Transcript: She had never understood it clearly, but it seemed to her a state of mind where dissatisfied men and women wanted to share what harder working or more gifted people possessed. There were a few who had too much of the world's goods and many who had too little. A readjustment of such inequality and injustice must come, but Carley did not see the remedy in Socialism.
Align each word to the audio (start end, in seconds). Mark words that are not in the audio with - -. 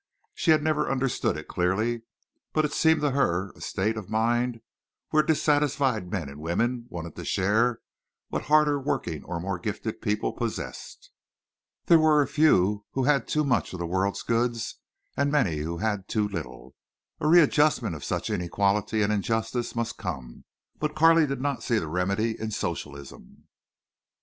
She 0.33 0.49
had 0.49 0.63
never 0.63 0.89
understood 0.89 1.37
it 1.37 1.47
clearly, 1.47 2.01
but 2.53 2.65
it 2.65 2.73
seemed 2.73 3.01
to 3.01 3.11
her 3.11 3.51
a 3.51 3.61
state 3.61 3.97
of 3.97 4.09
mind 4.09 4.61
where 5.11 5.21
dissatisfied 5.21 6.09
men 6.09 6.27
and 6.27 6.39
women 6.39 6.87
wanted 6.89 7.15
to 7.17 7.23
share 7.23 7.81
what 8.29 8.45
harder 8.45 8.79
working 8.79 9.23
or 9.23 9.39
more 9.39 9.59
gifted 9.59 10.01
people 10.01 10.33
possessed. 10.33 11.11
There 11.85 11.99
were 11.99 12.23
a 12.23 12.27
few 12.27 12.83
who 12.93 13.03
had 13.03 13.27
too 13.27 13.43
much 13.43 13.73
of 13.73 13.79
the 13.79 13.85
world's 13.85 14.23
goods 14.23 14.77
and 15.15 15.31
many 15.31 15.57
who 15.57 15.77
had 15.77 16.07
too 16.07 16.27
little. 16.27 16.73
A 17.19 17.27
readjustment 17.27 17.95
of 17.95 18.03
such 18.03 18.31
inequality 18.31 19.03
and 19.03 19.13
injustice 19.13 19.75
must 19.75 19.99
come, 19.99 20.45
but 20.79 20.95
Carley 20.95 21.27
did 21.27 21.41
not 21.41 21.61
see 21.61 21.77
the 21.77 21.87
remedy 21.87 22.35
in 22.39 22.49
Socialism. 22.49 23.47